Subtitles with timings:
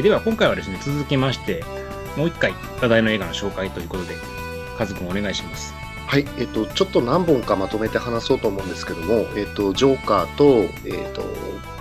[0.00, 1.64] ーでは今回はですね、続きまして、
[2.16, 4.16] もう一回話題の映画の紹介ということで、
[4.76, 5.74] カズくんお願いします。
[6.06, 11.22] はい、えっと、ちょっと何本かまとめて話そうと思うんですけども、えっと、ジョーカーと、えっと、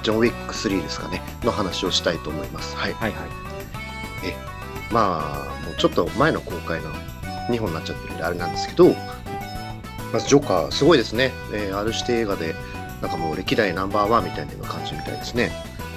[0.04, 2.76] ジョン・ウィック3ですかね、の話をしたいと思います。
[2.78, 2.94] はい。
[2.94, 3.50] はいはい。
[4.92, 6.92] まあ、もうちょっと前の公開の
[7.50, 8.96] 2本になっちゃってるんであれなんですけど、
[10.12, 11.32] まずジョーカー、すごいですね。
[11.54, 12.56] えー、ある指定映画で、
[13.02, 15.52] なんかもう歴代ナンバーワンみたいな感じみたいですね。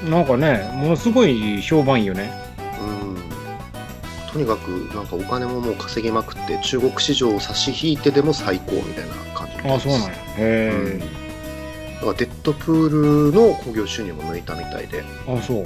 [0.04, 2.32] なんかね、ものすごい評判いいよね。
[2.80, 2.84] う
[3.18, 4.32] ん。
[4.32, 9.78] とにかく、なんかお金ももう稼ぎまくって、中国市場を差し引いてでも最高みたいな感じあ。
[9.80, 10.14] そうなんや。
[10.38, 10.98] へうん。
[10.98, 12.00] だえ。
[12.00, 15.56] からデッドプールの興行収入も抜いたみたいで、ああ、そう。
[15.58, 15.62] う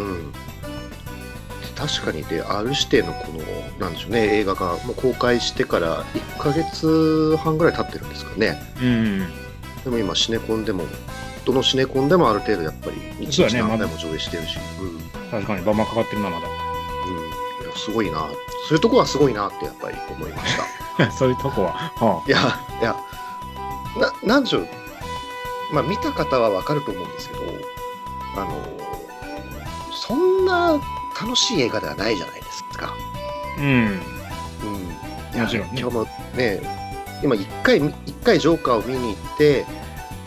[0.00, 0.32] ん。
[1.76, 3.40] 確かにで、R 指定のこの、
[3.80, 8.62] なんでしょうね、映画がもう公開してから1ヶ月半ぐらい経ってるんですかね。
[8.80, 9.18] うん。
[9.82, 10.84] でも今、シネコンでも、
[11.44, 14.88] どのシネコンでもある程度やっぱり、日そうだね々何回も上映してるし、うん。
[14.88, 14.98] うん。
[14.98, 16.46] い確かに、バンバンかかってるな、まだ。
[17.64, 18.28] や、すごいな。
[18.68, 20.56] そういうとこはすごいなってやっぱり思いまし
[20.96, 21.10] た。
[21.12, 21.72] そういうとこは。
[21.72, 22.38] はいや、
[22.80, 22.96] いや、
[24.22, 24.68] な、なんでしょう。
[25.72, 27.42] まあ、見た方はわかると思うんですけど、
[28.36, 28.62] あの、
[29.92, 30.80] そんな
[31.20, 32.88] 楽しい映画ではないじゃないですか。
[32.88, 33.60] あ。
[33.60, 34.02] うん。
[35.34, 35.40] うん。
[35.40, 36.60] もちろんね今日もね、
[37.22, 39.66] 今一回、一回ジョーカーを見に行って、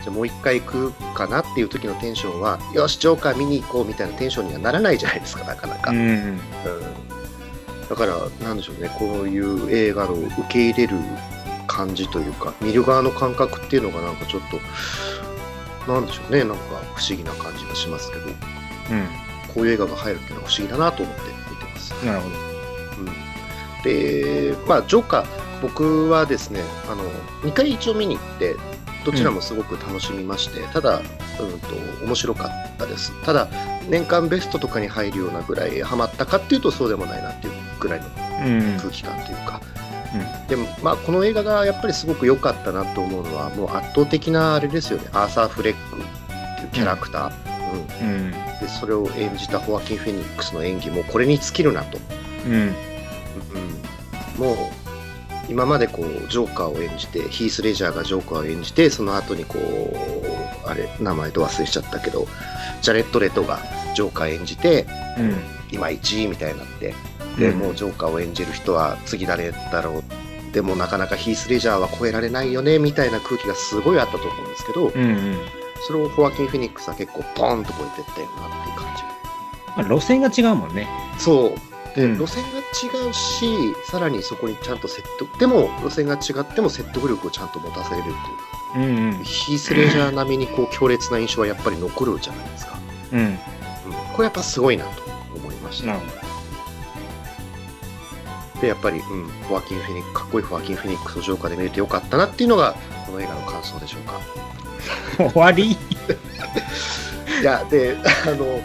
[0.08, 5.91] じゃあもう一回行くかなっていう時のテンションは、よし、ジョーカー見に行こうみたいなテンションにはならないじゃないですか、なかなか。
[5.91, 6.00] うん。
[6.00, 6.39] うん
[7.89, 10.97] だから、なんでしょうね、こういう映画の受け入れる
[11.67, 14.41] 感じというか、見る側の感覚っていうのがなんかちょっ
[15.85, 16.63] と、なんでしょうね、なんか
[16.95, 18.33] 不思議な感じがしますけど、うん。
[19.53, 22.05] こういう映画が入るっていうのは不思議だなと思って見てます。
[22.05, 22.35] なるほど。
[22.35, 23.05] うん、
[23.83, 25.25] で、まあ、ジョーカー、
[25.61, 27.03] 僕はですね、あの、
[27.44, 28.55] 2回一応見に行って、
[29.08, 31.05] どちらもすごく楽しみまして、ただ、うん
[31.61, 33.13] と、面白かったです。
[33.23, 33.47] ただ、
[33.90, 38.07] 年間ベストとかに入るようなぐらいハマったかっていうとそうでもないなっていうぐらいの
[38.45, 38.78] うん。
[38.78, 39.62] 空気感というか、
[40.50, 48.31] でも、まあ、この映画がやっぱりすごく良かったなと思うのは、もう圧倒的なあれですよね、アーサー・フレックっていうキャラクター、うんうん。
[48.31, 51.97] でそれを演じたホアキン・フェニックスの演技もこれに尽きるなと。
[52.45, 52.53] うん。
[52.53, 52.74] うん、
[54.38, 54.87] もう
[55.50, 62.28] 今までこうジョーカーを演じてヒース・レジャーがジョーカーを演じてその後にこうあれ名前と忘れしちゃったけど
[62.81, 63.59] ジャレット・レトが
[63.96, 64.86] ジョーカー演じて
[65.18, 65.57] うん。
[65.72, 66.94] 今1位みたいになって
[67.38, 75.38] で、うんもうジョーカーを演じる人は次誰だろうでもなかなかヒース・レジャーは超えられないよねみたいな空気がすごいあったと思うんですけど、うんうん。
[75.86, 79.03] それをホアキン・フェニックスは結構ポーンと超えてったよなっていう感じ
[79.78, 80.88] まあ、路線が違うもんね。
[81.19, 81.66] そう
[82.02, 83.47] 路線が違うし
[83.90, 88.24] さらにそこにちゃんと説得でも路線が違っても説得力をちゃんと持たせれるっていうか
[88.75, 89.24] うんうん。
[89.24, 92.80] ヒース・レジャー並みにこう強烈な印象はやっぱり残るじゃないですか、
[93.13, 93.19] うん。
[93.19, 93.38] うん、
[94.13, 95.03] これやっぱすごいなと
[95.36, 95.88] 思いました。
[95.88, 96.28] なるほ
[98.62, 102.75] でやっぱり、うん、フォアキン・フェニックかっこいいフォアキン・フェニックスをジョーカーで見れてよかったなっていうのが
[103.06, 104.19] この映画の感想でしょうか。
[105.19, 105.30] ど。
[105.30, 105.78] 終わり？
[107.40, 108.59] いやであの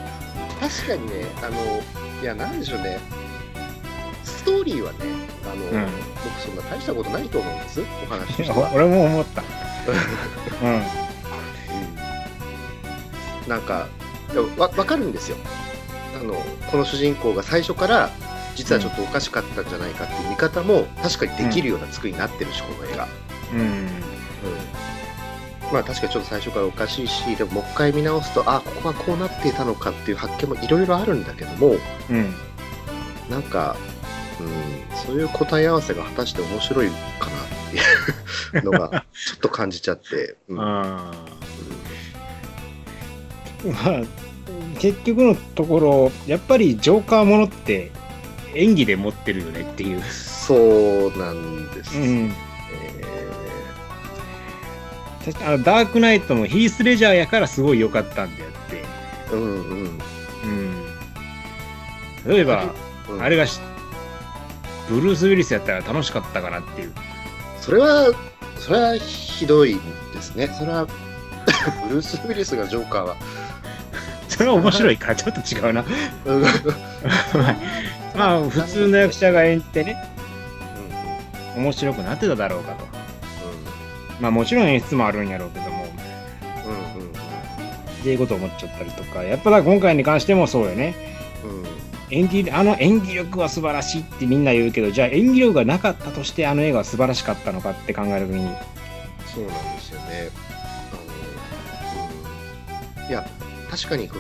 [0.59, 1.83] 確かにねあの
[2.23, 2.99] いやなんでしょうね
[4.43, 4.99] ストーリーはね
[5.45, 5.91] あの、うん
[6.25, 9.43] 僕そんな大したことないと思うんですお話としては、俺も思った。
[10.63, 10.75] うん。
[10.75, 10.83] うん
[13.49, 13.89] なんか
[14.57, 15.37] わ分かるんですよ
[16.21, 16.35] あの
[16.71, 18.11] この主人公が最初から
[18.55, 23.09] 実はちょっとおかしかったんじゃないかっていう見方も確かにできるような作りになってるし、この映画、
[23.53, 23.61] うん。
[23.61, 23.89] うん、
[25.73, 31.77] まあ確かにちょっと最初からおかしいしでももう一回見直すとあここはこうなっていたのかっていう発見もいろいろあるんだけども
[32.11, 32.35] うん。
[33.31, 33.77] なんか、
[34.41, 36.95] うん、そういう答え合わせが果たして面白いか
[37.31, 40.57] なっていうのが ちょっと感じちゃって、うん。
[40.57, 41.13] ま
[43.63, 44.03] あ、
[44.79, 47.91] 結局のところ、やっぱりジョーカーものって
[48.55, 50.03] 演技で持ってるよねっていう。
[50.03, 52.35] そうなんです、うん。
[52.73, 53.05] え
[55.25, 58.85] 確かあのダークナイトもヒース・レジャーやからすごい良かったんであって。
[59.31, 60.01] ーうんうん
[60.45, 60.83] うん。
[62.27, 62.65] 例えば、
[63.09, 63.61] うんあれがし、
[64.89, 66.93] ブルース・ウィリスやったら楽しかったかなっていう。
[67.61, 68.13] それは
[68.59, 69.79] それはひどい
[70.15, 70.49] ですね。
[70.49, 73.17] それはブルース・ウィリスがジョーカーは。
[74.29, 75.09] それは面白いか？
[75.09, 75.85] らちょっと違うな。
[76.25, 76.43] うん。
[78.17, 79.97] まあ、普通の役者が演じてね、
[81.57, 82.85] 面白くなってただろうかと。
[84.21, 85.87] まあもちろん演出もあるんやろうけども、
[86.67, 87.13] うんうんっ
[88.03, 90.95] ていうことを思っちゃったりとか、やっぱだ今回に関してもそうよね。
[91.45, 91.67] うんうん
[92.13, 98.49] 演技、あの演技力は素晴らしいってみんな言うけど、じゃあ演技力がなかったとしてあの映画は素晴らしかったのかって考えるときに、
[99.35, 100.29] そうなんですよね。
[100.93, 100.97] あ
[103.01, 103.27] の、うん、いや、
[103.71, 104.17] 確かにこ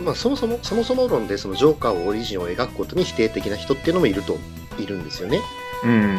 [0.00, 4.38] の、まあ、そもそもそもそも論でそのジョーカーをオリジンを描くことに否定的な人っていうのもいると
[4.78, 5.38] いるんですよね。
[5.84, 5.90] うん。
[5.90, 6.16] うん、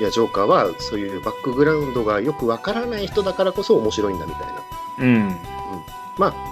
[0.00, 4.54] いやジョーカーはそういうバックグラウンドがよくわからない人だからこそ面白いんだみたいな。
[5.00, 5.36] うん。
[6.18, 6.49] まあ、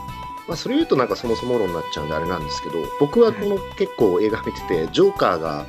[0.48, 5.66] まあ、それ言うとなんかそもそも論になっちゃうんであれなんですけど僕はこの結構映画見ててジョーカーが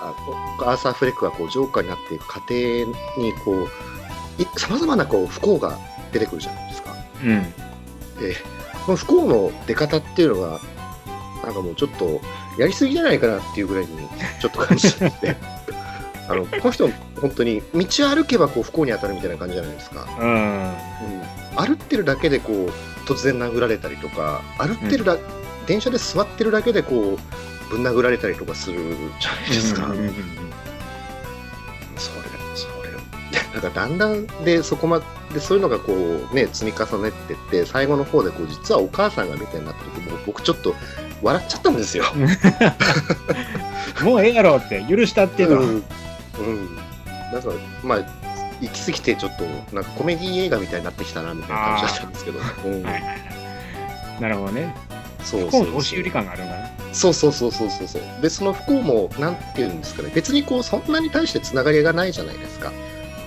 [0.00, 0.14] あ
[0.60, 5.78] アーサー・フレックがこうジョーカーになっていく過程にこうさまざまなこう不幸が
[6.12, 6.94] 出てくるじゃないですか。
[7.22, 7.42] うん。
[8.20, 8.36] で
[8.84, 10.60] この不幸の出方っていうのが
[11.42, 12.20] なんかもうちょっと
[12.58, 13.90] やりすぎじゃないかなっていうぐらいに
[14.40, 15.36] ちょっと感じちゃって
[16.28, 16.88] あのこの人
[17.20, 20.06] 本当に道を歩けばこう不幸に当たるみたいな感じじゃないですか。
[20.20, 20.28] うん。
[20.28, 20.74] うん
[21.56, 22.72] 歩ってるだけでこう
[23.06, 25.16] 突然殴られたりとか歩ってるだ、
[25.66, 28.78] 電車で座ってるだけでこうぶん殴られたりとかする
[29.20, 30.14] じゃないですか、うんうんうん
[31.96, 32.24] それ
[32.56, 32.90] それ
[33.52, 35.00] なんかだんだんでそこま
[35.32, 40.74] でそういうのがこうね積み重ねてって最後の方でこう実はお母さんがみたいになった時もう僕ちょっと
[41.22, 42.04] 笑っちゃったんですよ。
[44.02, 45.62] もうええやろって許したっていうのは。
[45.62, 46.76] うん、うん、
[47.32, 47.50] なんか
[47.84, 48.23] まあ
[48.64, 49.44] 行き過ぎてちょっと
[49.74, 52.44] なんかコメディ映画みたいになってきたなみたいな感じだったんですけど、うん。
[52.44, 53.14] はいはいは
[54.18, 54.22] い。
[54.22, 54.74] なるほどね。
[55.22, 56.70] そうそうの押し売り感があるんかな。
[56.92, 57.88] そうそうそうそうそう。
[57.88, 60.10] そうでその不幸もなんていうんですかね。
[60.14, 62.72] 別にこうそんなに対してつながりがないじゃないですか、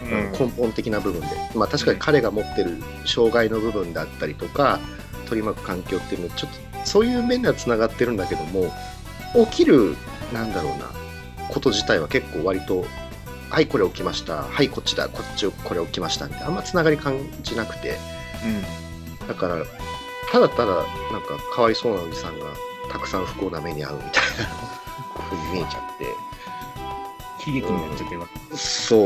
[0.03, 0.31] うん。
[0.31, 1.27] 根本的な部分で。
[1.55, 4.79] まあ確かに彼が持ってる障害の部分だったりとか
[5.27, 8.71] 取り巻く環境っていうのはちょっとそういう面ではつながってるんだけども
[9.49, 9.97] 起きる
[10.33, 10.89] なんだろうな
[11.49, 12.85] こと自体は結構割と
[13.49, 14.43] はいこれ起きました。
[14.43, 15.09] はいこっちだ。
[15.09, 16.27] こっちこれ起きました。
[16.27, 16.47] みたいな。
[16.47, 17.97] あんまつながり感じなくて。
[19.27, 19.65] だから
[20.31, 20.83] ただただなん
[21.21, 22.45] かかわいそうなおじさんが
[22.91, 24.19] たくさん不幸な目に遭うみたいな。
[25.29, 26.05] ふうに見えちゃって。
[27.47, 27.53] うん。
[27.53, 28.27] 悲劇になっちゃってるわ。
[28.55, 28.97] そ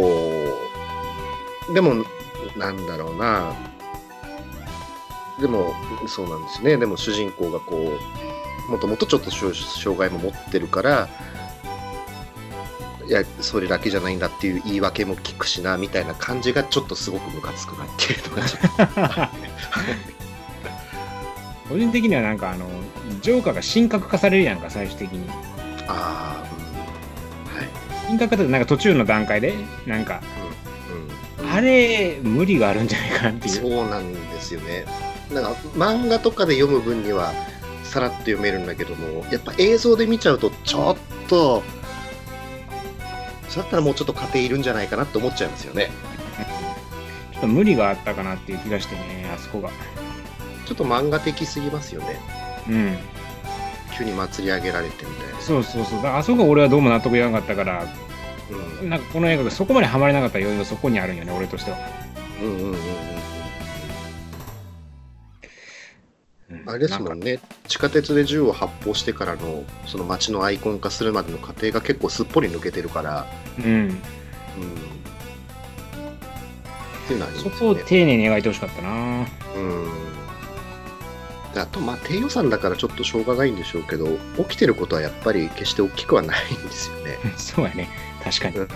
[1.69, 1.73] う。
[1.73, 2.03] でも
[2.57, 3.53] なんだろうな。
[5.39, 5.73] でも
[6.07, 6.77] そうなんですね。
[6.77, 7.97] でも主人公がこ
[8.67, 11.09] うもともとちょっと障障害も持ってるから
[13.11, 18.61] いやそれだけじゃないんだっていう言い訳も聞くしなみたいな感じがちょっとすごくムカつくなっていうのがちょっ
[19.27, 19.51] と
[21.67, 22.69] 個人的にはなんかあの、
[23.21, 25.29] ジョーカーが神格化されるやんか、最終的に。
[25.87, 26.43] ああ
[27.49, 27.69] うんはい
[28.07, 29.53] 神格化ってなんか途中の段階で、
[29.85, 30.21] なんか、
[31.39, 33.55] うんうんあれ、無理があるんじゃないかなっていう。
[33.55, 34.85] そうなんですよね。
[35.33, 37.33] なんか漫画とかで読む分には
[37.83, 41.63] さらっと読めるんだけども、やっぱ映像で見ちゃうとちょっと、
[43.51, 45.91] それだったらもうちょっと家庭いるんじゃないかなって思っちゃいますよね。
[47.33, 49.69] ちょっと無理があったかなっていう気がしてね、あそこが。
[50.65, 52.17] ちょっと漫画的すぎますよね。
[52.69, 52.97] うん。
[53.97, 55.41] 急に祭り上げられてみたいな。
[55.41, 56.05] そうそうそう。
[56.07, 57.85] あそこが俺はどうも納得いかなかったから、
[58.81, 61.77] うんなんかこの映画がそこまでハマれなかった要因がそこにあるんよね、俺としては。
[62.41, 62.77] うんうんうんうん
[66.71, 73.27] あれですもんね、地下鉄で銃を発砲してからのその街のアイコン化するまでの過程が結構すっぽり抜けてるから、
[73.59, 73.65] うん。
[73.65, 73.89] うん。
[73.89, 73.93] っ
[77.07, 79.27] ていうのはそこを丁寧に描いてほしかったな。
[79.55, 80.11] うん
[81.59, 84.07] あと、まあ、低予算だからちょっとしょうがないんでしょうけど、
[84.37, 87.17] 起きてることはやっぱり決して大きくはないんですよね。
[87.35, 87.89] そうやね。
[88.23, 88.57] 確かに。
[88.57, 88.67] うん、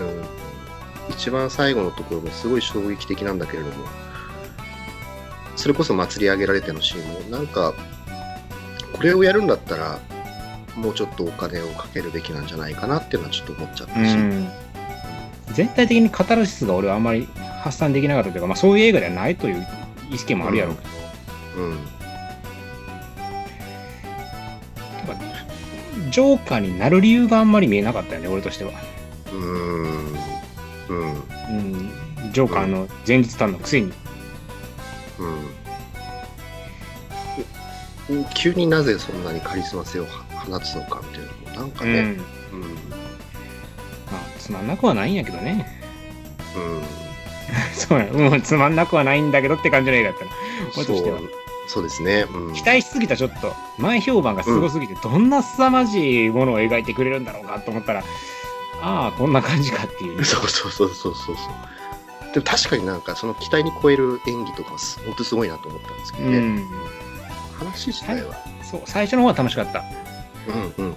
[1.10, 3.88] 一番最後のところもすごい衝撃的なんだけれども、
[5.56, 7.74] それこそ祭り上げられてのシーンも、なんか、
[8.94, 10.00] これをやるんだったら、
[10.76, 14.50] もうちょっとお金をかけるべきなんじゃないかなっていうのはちょっと思っちゃったし、うん。
[15.54, 17.30] 全体的にカタルシスが俺はあんまり
[17.62, 19.66] 発散できなかったというか、まあそういう映画ではないという
[20.12, 20.90] 意見もあるやろうけど、
[21.58, 21.80] うん、なん
[25.18, 25.24] か
[26.12, 28.72] ジョーカーになる理由があんまり見えなかったよね、俺としては。
[29.28, 29.40] うーん、
[30.90, 31.14] うん、う
[32.28, 32.32] ん。
[32.34, 33.94] ジョーカーの前日短のくせに。
[35.20, 35.26] う
[38.16, 38.26] ん。
[38.36, 41.94] 急になぜそんなにカリスマ性を放つのかみたいなのも、なんかうん。
[41.94, 42.04] ね、う
[42.56, 42.68] ん、ま
[44.14, 45.66] あつまんなくはないんやけどね。
[46.56, 46.84] うん。
[47.74, 50.32] そうや、うん、つまんなくはないんだけどって感じの映画だったな。
[50.78, 51.30] 俺としてはそう。
[51.68, 52.28] そうですね。
[52.32, 58.04] うん、期待しすぎたちょっと前評判がすごすぎて、どんな凄まじいものを描いてくれるんだろうかと思ったら
[58.82, 61.54] ああこんな感じかっていうそうそうそうそうそうそう。
[62.36, 64.72] でも確かになんかその期待に超える演技とか
[65.06, 66.38] 本当すごいなと思ったんですけどね。
[66.38, 66.66] うん
[67.58, 68.36] 話自体は。
[68.62, 69.82] そう最初の方は楽しかった
[70.78, 70.92] うん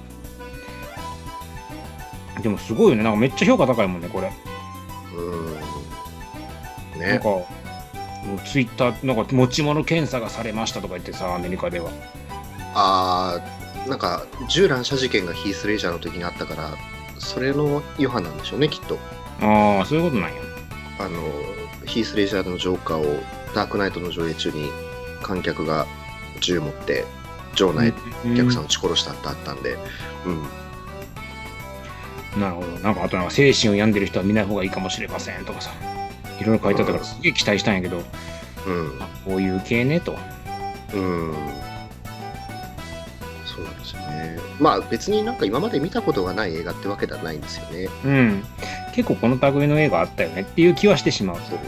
[2.34, 2.42] うん。
[2.42, 4.32] でもすごいよねなんかめっちゃ評価高いもんねこれ
[5.14, 6.98] うん。
[6.98, 7.06] ね。
[7.06, 7.28] なんか
[8.44, 11.92] ツイッターなんか持ち物検査がされましたとか言ってさアメリカでは
[12.74, 13.40] あ
[13.86, 16.76] あ、なんか銃乱射事件がヒース・レイジャーの時にあったから、
[17.18, 18.98] それの余波なんでしょうね、きっと。
[19.40, 20.47] ああそういうことなんや
[20.98, 21.20] あの、
[21.86, 23.22] ヒース・レイジャーのジョーカーを
[23.54, 24.70] ダークナイトの上映中に
[25.22, 25.86] 観客が
[26.40, 27.04] 銃持って
[27.54, 27.92] 場内
[28.24, 29.78] うんお客さん撃ち殺したってあったんで、
[30.26, 30.30] う
[32.38, 32.66] ん、なるほど。
[32.78, 35.70] なんか、あとなんか、精神を病んでる人は見ない方がいいかもしれませんとかさ。
[36.40, 38.02] いろいろ書いてあったから、すげえ期待したんやけど、
[38.66, 40.16] うん、あこういう系ねと。
[40.94, 41.34] うん。
[43.44, 44.38] そうなんですよね。
[44.60, 47.88] まあ別になんか今まで見たことがない映画ってわけではないんですよね。
[48.04, 48.44] うん。
[48.98, 51.36] 結構この類の映画あったよねっていう気はしてしまう。
[51.36, 51.58] そう。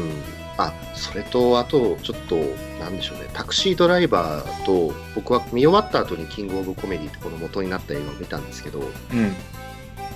[0.00, 0.10] うん。
[0.56, 2.36] あ、それと、あと、ちょっと、
[2.80, 3.28] なんでしょうね。
[3.34, 8.88] タクシードライバーと、僕は見終わった後にキングオブコメディってこの元になった映画を見たんですけど、うん。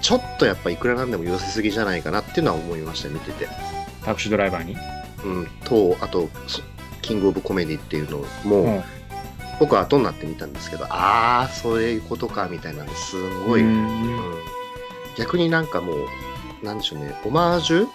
[0.00, 3.48] ちょっとやっぱいくらなんでも寄せすぎじゃないかなっていうのは思いました、見てて。
[4.02, 4.78] タクシードライバーに？
[5.26, 5.46] うん。
[5.64, 6.62] と、あと、そ
[7.02, 8.82] キングオブコメディっていうのも、うん
[9.58, 14.34] 僕は後になって見たんですけど、ああ、そういうことか、みたいなんですごい、ううんん
[15.16, 15.96] 逆になんかもう、
[16.62, 17.88] なんでしょうね、オマージュ？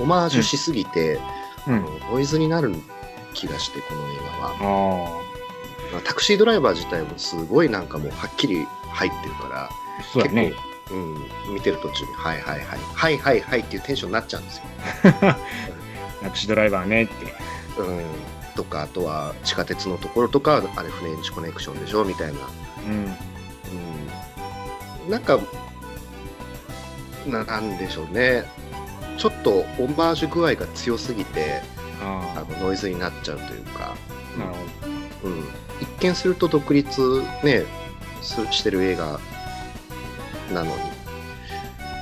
[0.00, 1.20] オマージュしすぎて、
[1.66, 1.74] うん。
[1.76, 2.74] あのノイズになる
[3.32, 5.22] 気がして、この映画は。
[5.98, 9.70] あタクシードライバー自体もすごいなんかもうはっきり入ってるから、あ、
[10.12, 10.52] そうだね。
[10.90, 14.62] うん、見てる途中に、はいはいはい、はいはいはいっていうテンションになっちゃうんですよ。
[16.22, 17.34] タクシードライバーねって。
[17.78, 18.04] うん、
[18.54, 22.04] とか、あとは地下鉄のところとか、あれフレンチコネクションでしょ？
[22.04, 22.38] みたいな。
[22.86, 23.16] うん。
[25.04, 25.38] うん、なんか
[27.26, 28.44] な、なんでしょうね。
[29.18, 31.62] ちょっとオマージュ具合が強すぎて、
[32.02, 33.96] ああのノイズになっちゃうというか、
[34.36, 34.52] あ、なる
[35.22, 35.44] ほうん、
[35.80, 37.64] 一見すると独立、ね、
[38.22, 39.18] すしてる映画
[40.52, 40.72] なのに、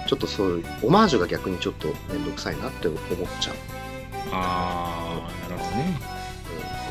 [0.07, 3.00] ちょっとそういう、オマージュが逆にちょっと面倒くさいなって思っ
[3.40, 3.54] ちゃう。
[3.54, 3.61] ど。
[4.33, 6.00] ああ、なるほどね。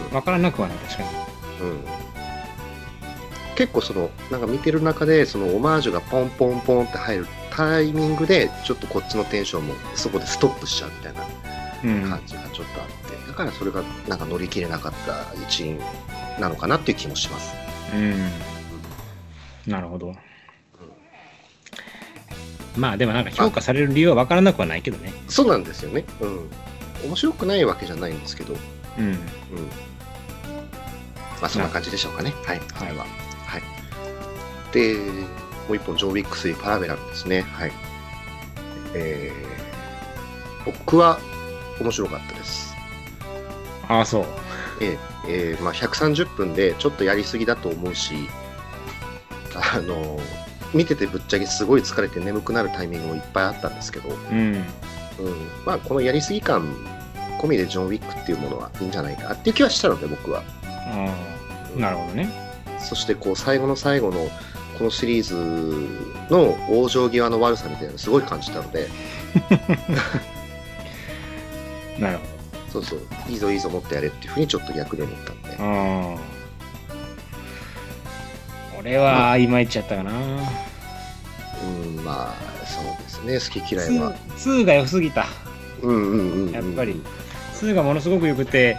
[0.10, 1.10] うんわからなくはない、確かに。
[1.10, 2.04] うん
[3.56, 11.22] 結構そのなんか見てる中でそのオマージュがポンポンポンって入るタイミングでちょっとこっちのテンションもそこでストップしちゃうみたいな
[11.84, 12.10] うん。
[12.10, 15.80] 感じがちょっとあって、だからそれがなんか乗り切れなかった一因
[16.40, 17.54] なのかなっていう気もします。
[17.94, 19.72] うん。
[19.72, 20.16] なるほど。
[22.76, 25.14] まあでもなんか評価される理由はわからなくはないけどね。
[25.28, 26.06] そうなんですよね。
[26.22, 26.50] うん。
[27.06, 28.56] 面白くないわけじゃないんですけど、
[28.98, 29.06] うん。
[29.06, 29.16] うん。
[31.40, 32.34] まあそんな感じでしょうかね。
[32.46, 32.62] はい。
[32.78, 33.00] それは。
[33.00, 33.06] は
[33.46, 33.62] はい。
[34.72, 34.96] で、
[35.68, 37.42] もう一本、ジョー・ウィック3パラベラルですね。
[37.42, 37.72] はい。
[38.94, 41.20] えー、僕は
[41.80, 42.74] 面白かったです。
[43.88, 44.26] ああ、そう。
[44.82, 48.14] えええーまあ、130分でちょっとやりすぎだと思うし、
[49.56, 50.20] あの、
[50.74, 54.38] 見ててぶっちゃけすごい疲れて眠くなるタイミングもいっぱいあったんですけど、うん。
[54.38, 54.64] うん、
[55.66, 56.76] まあ、このやりすぎ感
[57.40, 60.44] 込みでジョン・ウィックっていうものはいいんじゃないかなっていう気はしたので、僕は。
[61.78, 62.30] なるほどね。
[62.80, 64.28] そして、こう、最後の最後の、
[64.78, 65.36] このシリーズ
[66.30, 68.88] の往生際の悪さみたいなのをすごい感じたので、
[72.00, 72.34] なるほ
[72.74, 73.00] そうそう、
[73.30, 75.50] いいぞいいぞもっとやれっていうふうにちょっと逆に思ったんで。
[75.56, 75.64] ど。
[75.64, 76.34] ああ。
[78.80, 80.12] 俺はいまいちやったかな。
[80.12, 82.84] うん、まあ、そう
[83.28, 84.16] ですね、好き嫌いは。
[84.38, 85.28] 2, 2が良すぎた。
[85.82, 86.52] うんうんうんうん。
[86.52, 87.02] やっぱり。
[87.62, 88.78] 2がものすごく良くて、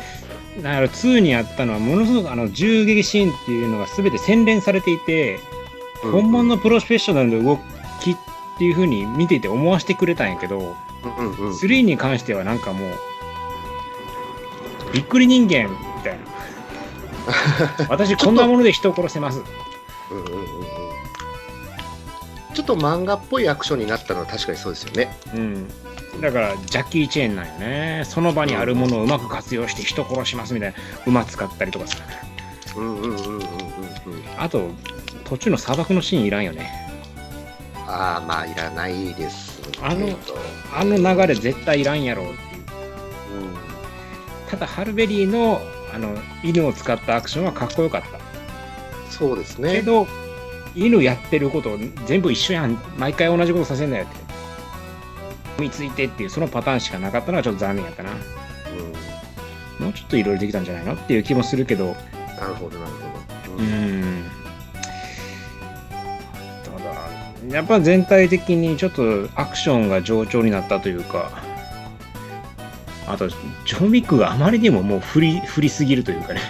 [0.56, 5.38] だから2にあったのはものすごくあの銃撃シーンっていうのが全て洗練されていて、
[6.04, 7.56] うん、本物のプロフェッショナルの動
[8.00, 8.16] きっ
[8.58, 12.92] ていう風に見ていて思わせてくれたんやけど、うんうんうん、3に関してはなんかもう、
[14.92, 16.24] びっくり人間みたいな。
[17.88, 19.42] 私こんなもので人を殺せます。
[20.10, 20.84] うんうんうんうん
[22.54, 25.14] ちょっと漫画っぽいアクションになったのは確かにそうですよね。
[25.34, 25.68] うん。
[26.20, 28.02] だから、ジャッキー・チェーンなんよね。
[28.04, 31.98] その場にあるものをうまく活用して人殺しますみたいな、馬使ったりとかさ。
[32.76, 33.42] うんうんうんうんうんうん。
[34.38, 34.70] あと、
[35.34, 36.70] 途中の砂漠のシーンいらんよね。
[37.88, 39.60] ああ、まあ、いらないです。
[39.82, 40.16] あの
[40.72, 42.40] あの流れ絶対いらんやろうっていう。
[43.42, 45.60] うん、ただ、ハルベリーの
[45.92, 48.20] あの犬を使ったアクションはかっこよかった。
[49.10, 49.72] そうですね。
[49.72, 50.06] けど、
[50.76, 51.76] 犬やってること
[52.06, 52.78] 全部一緒やん。
[52.96, 54.14] 毎回同じことさせんなよって。
[55.60, 58.12] 見ついてっていう、そのパターンしかなかったのがちょっと残念やったな。
[58.12, 61.96] うん、もうちょっといろいろできたんじゃないのっていう気もするけど、
[62.38, 63.64] なるほど、なるほど。
[63.64, 64.03] うーん。
[67.54, 71.30] やっぱ全体的にちょっとアクションが上調になったというか、
[73.06, 76.40] あと、ジョン・ウィックがあまりにももう振り、振りすぎるというかね、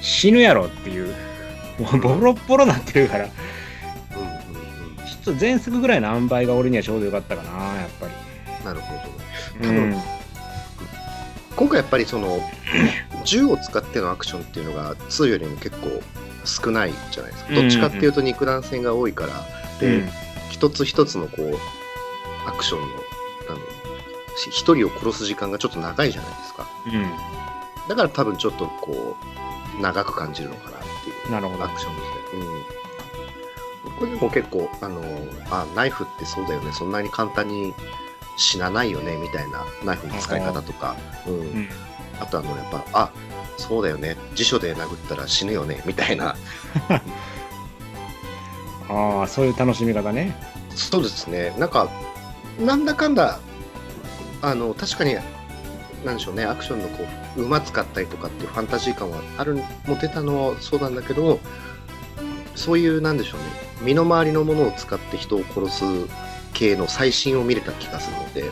[0.00, 1.14] 死ぬやろっていう、
[1.78, 3.32] もうボロッボロなってるから、ちょ
[5.20, 8.64] っと前作ぐらいの塩梅が俺にはちょうどよかったかな、やっぱり。
[8.64, 9.00] なるほど。
[9.60, 10.02] う多分ん。
[11.54, 12.40] 今回やっぱりその
[13.24, 16.00] 銃を使ってのアクションっていうのが2よりも結構
[16.44, 17.54] 少ないじゃないですか。
[17.54, 19.32] どっちかっていうと肉弾戦が多いから、
[19.80, 20.08] で、うん
[20.52, 21.58] 一つ一つのこう
[22.46, 22.86] アクションの
[23.48, 23.58] あの
[24.36, 26.68] し一人を殺す時間がちょっと長いじゃないですか。
[26.86, 27.02] うん。
[27.88, 29.16] だから多分ちょっとこ
[29.78, 31.32] う、長く感じるのかなっていう。
[31.32, 31.68] なるほどア。
[31.68, 32.36] クションとして。
[32.36, 33.92] うん。
[33.98, 35.02] これでも結構、あの、
[35.50, 37.74] あ、ナイフってそうだよね、そんなに簡単に
[38.36, 40.96] 死なないよね、みたいなナイフの使い方とか、
[41.26, 41.40] うん。
[41.40, 41.68] うん。
[42.20, 43.10] あとあの、やっぱ、あ、
[43.56, 46.36] そうだよね、辞書で殴ったら死ぬよね、みたいな。
[48.88, 50.36] ああ、そういう楽しみ方ね。
[50.74, 51.88] そうですね、なんか、
[52.58, 53.38] なんだかんだ、
[54.40, 55.16] あの、確かに、
[56.04, 57.04] なんでしょうね、アクションのこ
[57.36, 61.38] う、馬使ったりとかっていうファンタジー感はある、持てたのはそうなんだけど、
[62.54, 63.46] そういう、なんでしょうね、
[63.82, 65.84] 身の回りのものを使って人を殺す
[66.52, 68.50] 系の最新を見れた気がするので、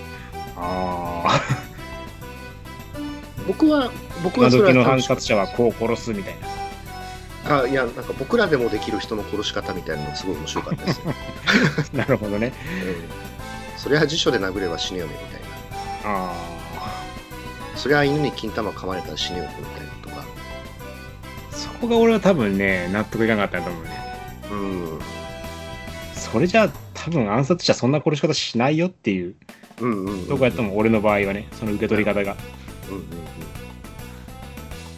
[0.56, 1.40] ああ。
[3.46, 3.90] 僕は、
[4.22, 7.60] 僕今はそれ時の反は楽しかった殺者はこう殺すみたいな。
[7.62, 11.14] あいや、なんか僕らでもできる人の殺し方みたいなのすごい面白かったですよ。
[11.92, 12.52] なるほどね。
[12.84, 13.30] うん
[13.80, 15.46] そりゃ辞書で殴れば死ぬよね、みたいな。
[16.04, 16.34] あ
[17.76, 20.16] そりゃ犬に金玉噛まれたら死ぬよね、みたいなとか。
[20.18, 21.56] あ。
[21.56, 23.90] そこが俺は多分ね、納得いかなかったと思うね。
[24.52, 25.00] うん。
[26.14, 29.34] それじゃあ多分暗殺者そんな殺し方しないよっていう
[29.80, 30.28] うんうんうん。
[30.28, 32.36] とこやと思う、俺の場合はね、その受け取り方が。
[32.90, 33.19] うんうん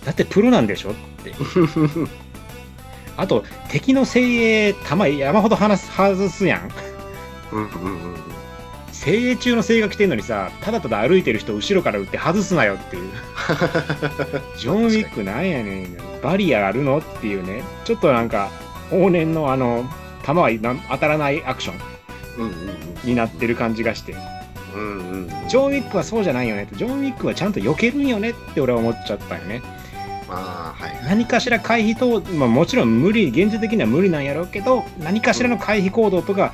[0.05, 1.31] だってプロなんでしょって。
[1.31, 2.09] うん。
[3.17, 6.71] あと、敵の精鋭、弾山ほど離す外すやん。
[8.93, 13.11] 精鋭中の精鋭が来てんのにさ、ただただ歩いてる人後ろから撃って外すなよっていう。
[14.57, 15.97] ジョン・ウィックなんやねん。
[16.23, 17.63] バリアあるのっていうね。
[17.85, 18.51] ちょっとなんか、
[18.91, 19.85] 往年のあの、
[20.23, 21.79] 弾はな当たらないアクション
[23.05, 24.15] になってる感じがして。
[24.75, 25.49] うんうんうん。
[25.49, 26.77] ジョン・ウィックはそうじゃないよねと。
[26.77, 29.63] ジョン・ウィックはちゃんと避けるんよねって俺は思っちゃったよね。
[30.33, 31.05] ああ、はい。
[31.05, 36.53] 何かしら回避と、まあ、もちろん無理、現実的には無理なんやろうけど、何かしらの回避行動とか、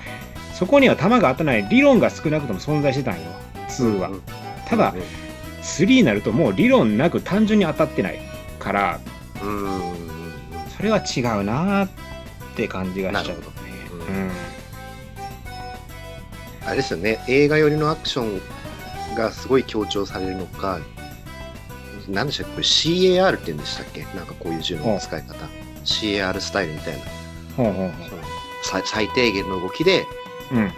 [0.54, 3.20] そこには弾が当たらない理論が少なくとも存在してたんよ、
[3.68, 4.22] 2はうん。
[4.66, 4.94] ただ、
[5.62, 8.20] 3になるともう理論なく単純に当たってない
[8.59, 9.00] から、
[9.42, 9.98] うんうんうん
[10.76, 11.88] それは違うなーっ
[12.55, 13.57] て感じがしちゃうとね。
[13.90, 14.31] うん。
[16.64, 20.79] あれですよね、映画寄りのアクションがすごい強調されるのか、
[22.09, 24.03] 何でしたっけ、これ CAR って言うんでしたっけ？
[24.16, 25.35] なんかこういう銃の使い方。
[25.85, 27.01] CAR スタイルみたいな。
[27.57, 28.23] ほうほうその
[28.64, 30.05] 最最低限の動きで、
[30.51, 30.59] ほう。
[30.59, 30.66] うん。
[30.66, 30.73] 例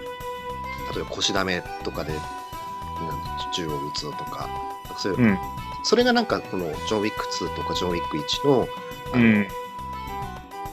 [0.97, 2.23] えば腰ダメとかでなん
[3.55, 4.49] 銃を撃つのとか、
[4.99, 5.38] そういううん。
[5.85, 8.69] それがなんかこのジョン・ウィック2とかジョン・ウィック1の
[9.14, 9.49] あの、うん。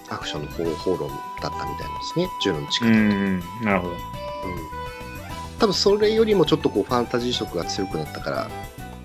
[0.10, 1.78] アクションの方法論だったみたいなんで
[2.14, 2.92] すね、銃の打ち方と。
[2.92, 3.44] ううんん。
[3.62, 3.96] なるほど。
[5.60, 8.50] 多分それよりもちょっとこうファンタジー色が強くなったから、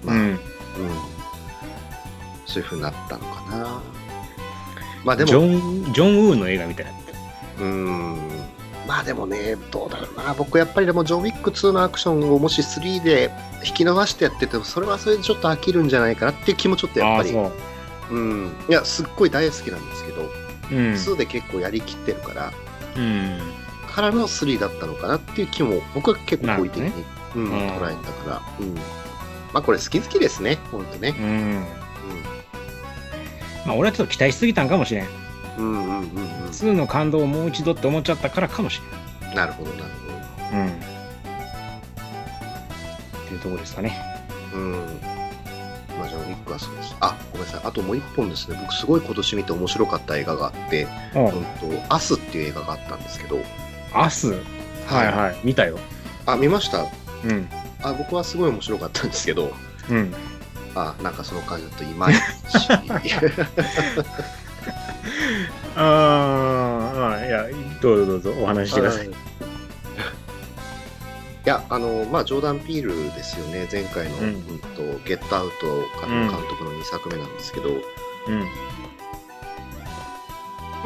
[0.04, 0.38] まあ、うんうん。
[2.52, 3.82] そういう風になったのかな。
[5.04, 6.92] まあでジも、ョン、ジョン・ウーの映画みたいな。
[7.60, 8.16] うん、
[8.86, 13.30] まあでもね、どうだろうな、僕やっぱりでもジョン・ウィック2のアクションをもし3で
[13.64, 17.52] 引き伸ばしてやってても、それはそれでちょっと飽きるんじゃないかなっていう気もちょっとやっぱり、そ
[18.10, 18.14] う。
[18.14, 20.22] うん、いや、すっごい大好きなんですけど、
[20.70, 20.92] うん。
[20.92, 22.52] 2で結構やりきってるから、
[22.96, 23.38] うん。
[23.90, 27.04] からの3だったのかなっていう気も、僕は結構好意的に、なる
[27.36, 28.74] うん、うん捉えたから、うん。
[28.74, 31.14] まあこれ好き好きですね、ほんとね。
[31.18, 31.64] うん。
[33.66, 35.06] まあ、俺はちょっと期待しすぎたんかもしれん。
[35.58, 36.04] うん、うん、うん、うん。
[36.48, 38.80] 2の感動をもう一度って思っちゃったからかもし
[39.34, 39.82] なるほど、なる
[40.52, 40.60] れん。
[40.62, 40.68] うん。
[40.68, 40.72] っ
[43.28, 43.96] ていうところですかね。
[44.52, 44.62] ほど。
[44.64, 44.72] うん。
[45.98, 46.96] まあ、ジョン・ウィックはそうです。
[47.00, 47.60] あ、ごめんなさい。
[47.64, 48.58] あともう一本ですね。
[48.60, 51.40] 僕すごい今年見て面白かった映画があって、おうんと、
[51.88, 53.38] アスっていう映画があったんですけど、
[53.94, 54.32] アス？
[54.86, 55.36] はいはい。
[55.44, 55.78] 見たよ。
[56.26, 56.86] あ、見ました？
[57.24, 57.48] うん。
[57.82, 59.52] あ、僕はすごい面白かったんですけど、
[59.90, 60.14] うん。
[60.74, 62.20] あ、なんかその感じだとい まいち。
[65.76, 67.46] ああ、いや、
[67.80, 69.08] どうぞどうぞお話ししてください。
[69.08, 69.10] い
[71.44, 75.66] や、あの、まあ、ジョーダン・ピールですよね、前回の、ううんんとゲットアウト
[76.06, 77.78] 監督の2作目なんですけど、うん。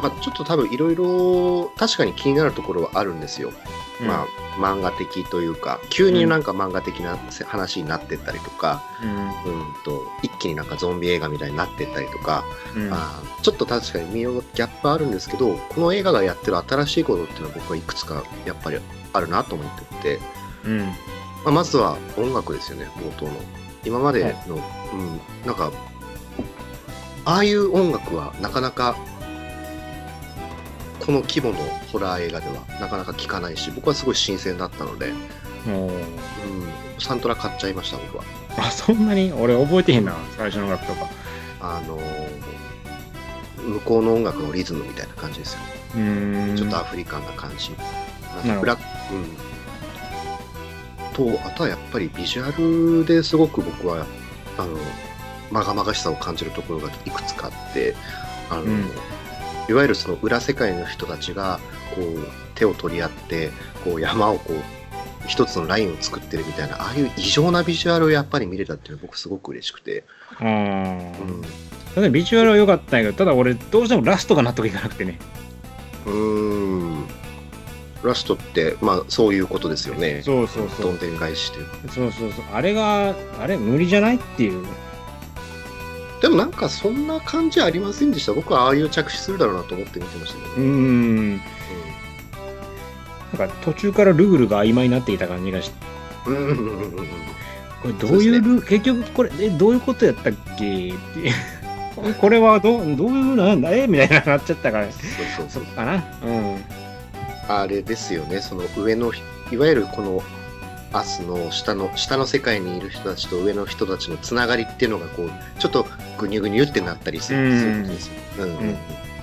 [0.01, 3.51] まあ、ちょっと多分いろいろ確かに気になるところはあるんですよ。
[4.01, 4.27] まあ、
[4.59, 9.05] 漫画的というか、急になんか漫画的なせ話になってったりとか、う
[9.49, 9.53] ん。
[9.53, 12.43] うんと、一気になんかゾンビ映画みたいになってったりとか、
[12.75, 12.93] うん。
[12.93, 18.79] あーちょっと確かに見ようギャップあるんですけど、この映画がやってる新しいことっていうのは僕はいくつかやっぱり
[19.13, 20.19] あるなと思ってて、
[20.65, 20.79] うん。
[20.79, 20.93] ま
[21.45, 23.31] あ、まずは音楽ですよね、冒頭の。
[23.85, 25.71] 今までの、うん、なんか、
[27.25, 28.95] ああいう音楽はなかなか、
[31.07, 31.57] この規模の
[31.91, 35.13] ホラー映画ではなかなか聞かないし、僕はすごい新鮮だったので、
[35.65, 35.89] うん、
[36.99, 38.23] サントラ買っちゃいました、僕は。
[38.57, 39.31] あ、そんなに？
[39.33, 41.07] 俺覚えてへんな、最初の楽とか。
[41.61, 42.57] あのー
[43.57, 45.59] 向こうの音楽のリズムみたいな感じですよ。
[45.95, 46.55] うーん。
[46.55, 47.71] ちょっとアフリカンな感じ。
[48.59, 49.17] ブラック、う
[51.31, 51.33] ん。
[51.37, 54.05] と、あとはやっぱりビジュアルですごく僕は、
[54.57, 54.77] あの、
[55.51, 57.95] まがまがしさを感じるところがいくつかあって
[58.49, 58.89] あの、うん
[59.69, 61.59] いわゆるその裏世界の人たちが
[61.95, 63.51] こう手を取り合って
[63.83, 64.61] こう山をこう
[65.27, 70.05] 一つのラインを作ってるみたいなああいう異常なビジュアルをやっぱり見れたっていうのは僕すごく嬉しくて、
[70.39, 71.43] うん、
[71.93, 75.19] ただビジュアルは良かったんやけど、ただ俺、どうしてもラストが納得いかなくてね。
[76.05, 77.07] うーん
[78.03, 80.85] ラストってまあそういうことですよねそうそうそう。
[80.85, 82.45] どんでん返しというそうそうそう。
[82.53, 84.65] あれが、あれ、無理じゃないっていう。
[86.21, 88.33] でもなんかそんな感じありませんでした？
[88.33, 91.37] 僕はああいう着地するだろうなと思って見てましたけど、うーん。
[91.37, 91.43] な
[93.45, 95.75] んか途中からルールが曖昧になっていた感じがして。
[96.27, 96.91] うん
[97.83, 100.89] これどういうルール、結局これ、え、どういうことやったっけ？
[100.89, 100.97] って。
[102.19, 103.71] これはどう、どういうなんだ？
[103.71, 103.87] え？
[103.87, 104.91] みたいななっちゃったから。
[104.91, 106.03] そうそうそうかな。
[106.23, 106.63] うん。
[107.49, 109.13] あれですよねその上の
[109.53, 110.21] いわゆるこの
[110.91, 115.85] アスの下の下の世界にいる人たちと上の人たちのつながりっていうのがこうちょっと
[116.17, 117.59] ぐにゅぐにゅってなったりするうん。
[117.59, 118.43] そういうことですよ、うん。
[118.43, 118.57] うん。
[118.57, 118.77] うん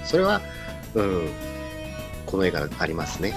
[0.04, 0.40] それは、
[0.94, 1.28] うん、
[2.26, 3.34] この映画ありますね、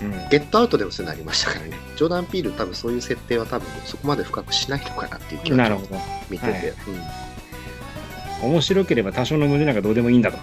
[0.00, 0.28] うん、うん。
[0.30, 1.76] ゲットアウトでもそういうのありましたからね。
[1.96, 5.96] ジョーダン・ピール多分そういう設定は多分そこまで深くしないのかなっていう気がなるほど。
[6.28, 6.60] 見てて、はい
[8.42, 10.38] 面白ければ多少の胸なんかどうでもいいんだと。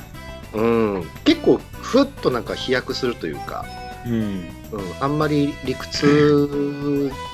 [0.53, 0.93] うん。
[0.95, 3.65] うん、結構ふっとなんか飛躍するというか、
[4.05, 4.13] うん。
[4.13, 4.47] うん、
[5.01, 6.47] あんまり理屈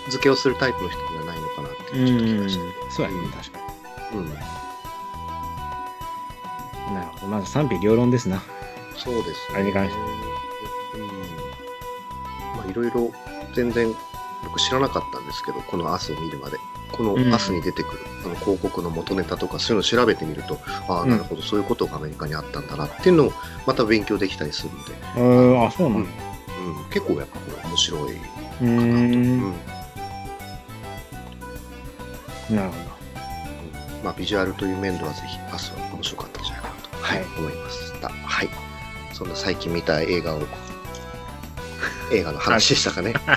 [0.09, 2.61] 付けをするタイプの人ではないのかなってちょっと気がんして、。
[2.95, 3.59] そうやね、確か
[4.13, 4.33] うん、に。
[4.33, 4.52] なるほど。
[7.29, 8.41] まず賛否両論ですな。
[8.97, 9.33] そうですね。
[9.55, 9.99] あれに関して。
[10.99, 11.07] うん、
[12.57, 13.11] まあいろいろ
[13.55, 13.93] 全然
[14.43, 16.57] 僕知らなかったんですけど、このアスを見るまで。
[16.91, 17.33] このうん。
[17.33, 21.09] アスに出てくる、あの広告の元ネタとかそういうのを調べてみると、ああ、うん。
[21.09, 23.33] なるほど、そういうことがアメリカにあったんだなっていうのを
[23.65, 26.03] また勉強できたりするので、うーん、あ、そうなうん。
[26.03, 26.09] の
[26.77, 28.21] うん、結構やっぱこれ面白いか
[28.61, 28.77] うなと。
[28.77, 29.39] ーうん。
[29.49, 29.53] ん。
[32.55, 32.75] なるほ
[34.03, 36.42] まあ、ビジュアルという面ではぜひアスは面白かった
[37.03, 38.09] はいはい思いました。
[38.09, 38.49] はい。
[39.11, 40.41] そんな最近見た映画を、
[42.11, 43.13] 映画の話でしたかね。
[43.13, 43.19] ど。
[43.19, 43.33] は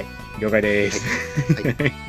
[0.00, 0.06] い。
[0.40, 1.04] 了解です。
[1.62, 2.03] はい